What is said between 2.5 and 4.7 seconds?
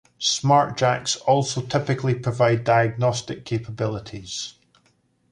diagnostic capabilities.